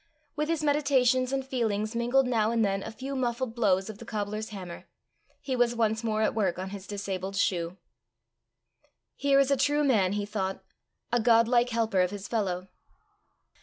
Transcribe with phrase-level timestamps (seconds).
[0.35, 4.03] With his meditations and feelings mingled now and then a few muffled blows of the
[4.05, 4.87] cobbler's hammer:
[5.41, 7.77] he was once more at work on his disabled shoe.
[9.15, 10.63] "Here is a true man!" he thought,"
[11.13, 12.69] a Godlike helper of his fellow!"